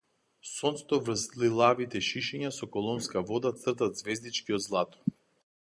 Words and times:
Сонцето 0.51 0.97
врз 1.09 1.25
лилавите 1.41 2.01
шишиња 2.07 2.51
со 2.57 2.71
колонска 2.77 3.25
вода 3.33 3.53
црта 3.65 3.91
ѕвездички 3.99 4.57
од 4.61 4.67
злато. 4.71 5.07